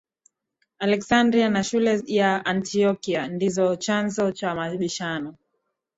Aleksandria 0.79 1.49
na 1.49 1.63
shule 1.63 2.03
ya 2.07 2.45
Antiokia 2.45 3.27
ndizo 3.27 3.75
chanzo 3.75 4.31
cha 4.31 4.55
mabishano 4.55 5.35